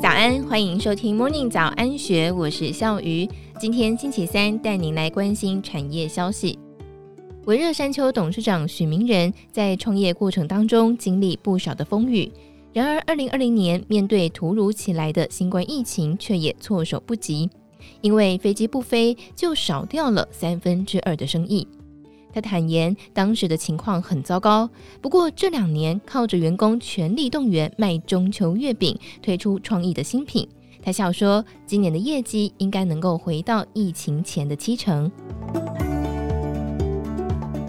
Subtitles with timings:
[0.00, 3.28] 早安，欢迎收听 Morning 早安学，我是笑鱼。
[3.60, 6.58] 今天星期三，带您来关心产业消息。
[7.44, 12.28] 微热山丘董事长许明仁在创业过程当中经历不少的风雨，
[12.72, 17.48] 然而二零二零年面对突如其来的新冠疫情，却也措手不及，
[18.00, 21.66] 因为飞机不飞，就少掉了三分之二的生意。
[22.34, 24.68] 他坦言，当时的情况很糟糕。
[25.00, 30.48] 不过这两年靠着员工全力动员卖中秋月饼，推出创意的新品。
[30.82, 35.08] 他笑说，今年的业绩应该能够回到疫情前的七成。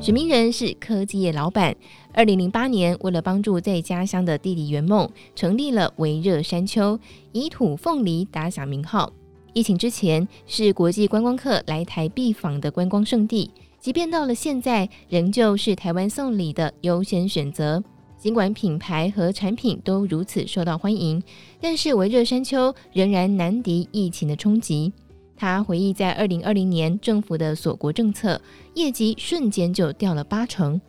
[0.00, 1.76] 许明仁是科技业老板，
[2.14, 6.98] 二零零八年为了帮助在家乡的弟弟圆梦，成立了微热山丘，
[7.32, 9.12] 以土凤梨打响名号。
[9.52, 13.50] 疫情之前是国际观光客来台必访的观光胜地。
[13.84, 17.84] 即便到了现在，仍旧是台湾送礼的优先选择。
[18.16, 21.22] 尽管品牌和产品都如此受到欢迎，
[21.60, 24.90] 但是微热山丘仍然难敌疫情的冲击。
[25.36, 28.40] 他回忆，在二零二零年政府的锁国政策，
[28.72, 30.80] 业绩瞬间就掉了八成。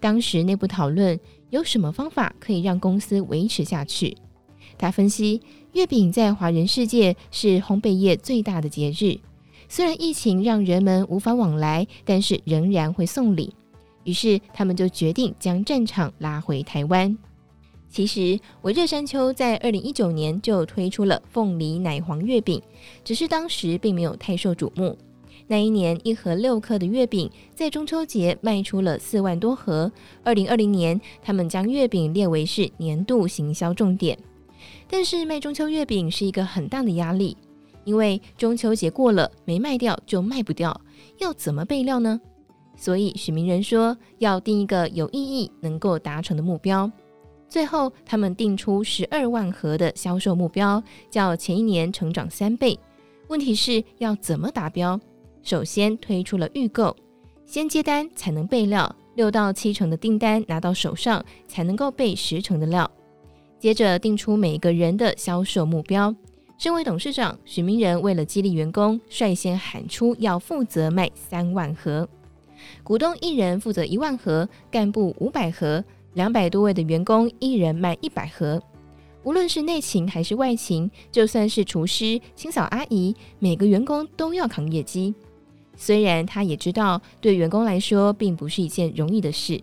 [0.00, 4.16] 当时内部讨论有什么方法可以让公司维持下去。
[4.78, 5.42] 他分析，
[5.74, 9.18] 月饼在华人世界是烘焙业最大的节日。
[9.68, 13.54] 虽然疫情让人们无法往来，但是仍然会送礼。
[14.04, 17.16] 于是他们就决定将战场拉回台湾。
[17.90, 22.60] 其实，微热山丘在二零一九年就推出了凤梨奶黄月饼，
[23.04, 24.96] 只是当时并没有太受瞩目。
[25.46, 29.90] 那一年，一盒六克的月饼在中秋节卖出了四万多盒。
[30.22, 34.18] 二零二零年，他们将月饼列为是年度行销重点。
[34.86, 37.34] 但是卖中秋月饼是一个很大的压力。
[37.88, 40.78] 因为中秋节过了，没卖掉就卖不掉，
[41.20, 42.20] 要怎么备料呢？
[42.76, 46.92] 所以许明仁说要定一个有意义、能够达成的目标。
[47.48, 52.78] 最后，他们定出十二万盒的销售目标，较前一年成长三倍。
[53.28, 55.00] 问题是要怎么达标？
[55.42, 56.94] 首先推出了预购，
[57.46, 62.90] 先接单才能备料，六到七成的订单拿到手上才能够备十成的料。
[63.58, 66.14] 接着定出每个人的销售目标。
[66.58, 72.08] 身为董事长，许明仁为了激励员工，率先喊出要负责卖三万盒，
[72.82, 78.60] 股东一人负责一万盒，干部五百盒，两百多位的员工一人卖一百盒。
[79.22, 85.14] 无论是内勤还是外勤，就算是厨师、清扫阿姨，每个员工都要扛业绩。
[85.76, 89.60] 虽然他也知道，对员工来说并不是一件容易的事。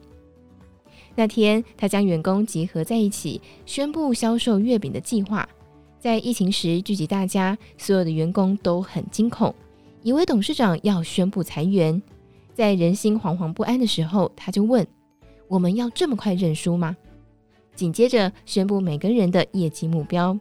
[1.14, 5.46] 那天，他将员工集合在一起，宣布销售月饼的计划。
[6.06, 9.52] 在疫情时聚集大家，所有的员工都很惊恐，
[10.04, 12.00] 以为董事长要宣布裁员。
[12.54, 14.86] 在人心惶惶不安的时候，他就问
[15.50, 16.96] ：“我们要这么快认输吗？”
[17.74, 20.40] 紧接着宣布每个人的业绩目标，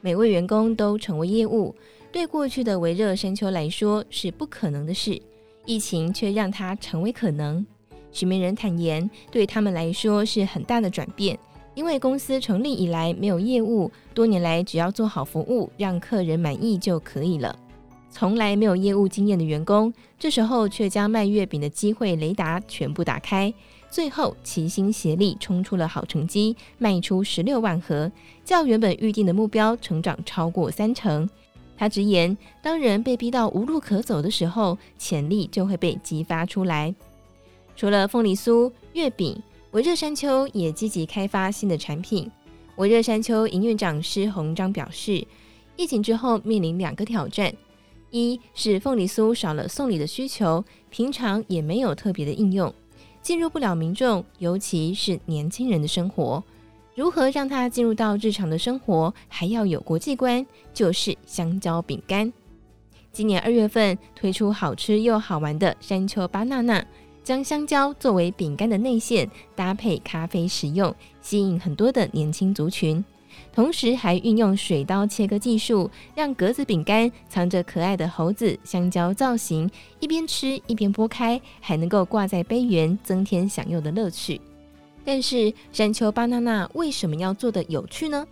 [0.00, 1.74] 每位员工都成为业务。
[2.10, 5.20] 对过去的微热山丘来说是不可能的事，
[5.66, 7.62] 疫情却让它成为可能。
[8.10, 11.38] 许明仁坦言，对他们来说是很大的转变。
[11.78, 17.56] 因为公司成立以来没有业务，多年来只要做好服务，让客人满意就可以了。
[18.10, 23.54] 从来没有业务经验的员工，这时候却将卖月饼的机会雷达全部打开，
[23.88, 28.10] 最后齐心协力冲出了好成绩，卖出十六万盒，
[28.44, 31.30] 较原本预定的目标成长超过三成。
[31.76, 36.92] 他直言，当人被逼到无路可走的时候，潜力就会被激发出来。
[37.76, 39.40] 除了凤梨酥、月饼。
[39.72, 42.30] 微热山丘也积极开发新的产品。
[42.76, 45.26] 微热山丘营运长施鸿章表示，
[45.76, 47.52] 疫情之后面临两个挑战：
[48.10, 52.72] 一是凤梨酥少了送礼的需求，平常也没有特别的应用，
[53.20, 56.42] 进入不了民众，尤其是年轻人的生活。
[56.94, 62.32] 如何让它进入到日常的生活，还要有国际观，就是香蕉饼干。
[63.12, 66.82] 今年二月份推出好吃又好玩的山丘巴娜娜。
[67.28, 73.04] 将香蕉作为饼干的内馅，搭配咖啡食用，吸引很多的年轻族群。
[73.52, 79.70] 同时还运用水刀切割技术，让格子饼干藏着可爱的猴子、香蕉造型，
[80.00, 84.40] 一边吃一边剥开，还能够挂在杯缘，增添享用的乐趣。
[85.04, 88.26] 但是山丘巴娜娜为什么要做得有趣呢？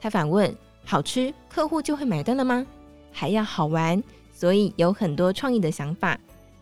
[0.00, 0.54] 他反问：
[0.84, 2.64] 好吃，客户就会买单了吗？
[3.10, 4.00] 还要好玩，
[4.32, 6.16] 所以有很多创意的想法。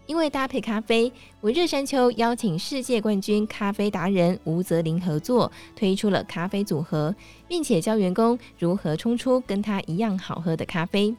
[0.06, 7.14] 因为搭配咖啡，我热山丘邀请世界冠军咖啡达人吴泽林合作，推出了咖啡组合，
[7.48, 11.14] 并且教员工如何冲出跟他一样好喝的咖啡。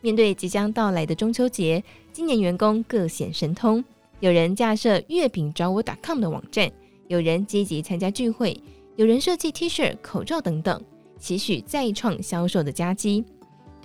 [0.00, 1.82] 面对即将到来的中秋节，
[2.12, 3.84] 今年员工各显神通，
[4.20, 6.70] 有人架设月饼找我 .com 的网站，
[7.08, 8.58] 有人积极参加聚会，
[8.96, 10.82] 有人设计 T 恤、口罩等等，
[11.18, 13.24] 期许再创销售的佳绩。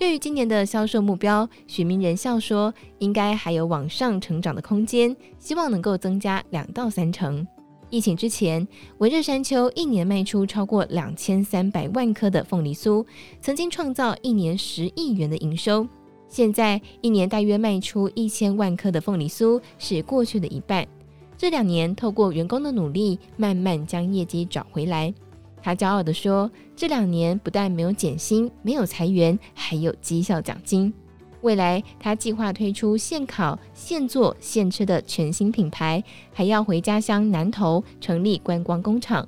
[0.02, 7.46] 对于今年的销售目标，许明仁笑说，应该还有往上成长的空间，希望能够增加两到三成。
[7.88, 8.66] 疫情之前，
[8.98, 13.06] 微热山丘一年卖出超过两千三百万颗的凤梨酥，
[13.40, 15.86] 曾经创造一年十亿元的营收。
[16.26, 20.84] 现在一年大约卖出一千万颗的凤梨酥，是过去的一半。
[21.38, 25.14] 这两年透过员工的努力，慢慢将业绩找回来。
[25.62, 30.92] 他骄傲地说：“这两年不但没有减薪，没有裁员，还有绩效奖金。
[31.40, 39.26] 未来他计划推出现烤、现做、现吃的全新品牌，还要回家乡南投成立观光工厂。”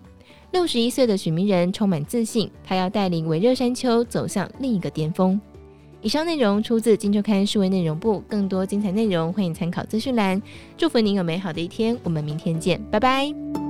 [0.52, 5.40] 六十一岁的许明仁充满自信，他要带领微热山丘走向另一个巅峰。
[6.00, 10.40] 以上内容出自《金周刊》数位内容部，更多精彩内容欢迎参考资讯栏。
[10.76, 13.63] 祝福您有美好的一天，我们明天见，拜拜。